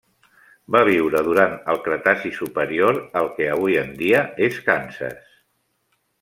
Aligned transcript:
Va 0.75 0.79
viure 0.87 1.19
durant 1.27 1.53
el 1.73 1.79
Cretaci 1.87 2.31
superior 2.39 2.97
al 3.21 3.31
que 3.37 3.51
avui 3.59 3.79
en 3.83 3.93
dia 4.01 4.25
és 4.49 4.59
Kansas. 4.71 5.31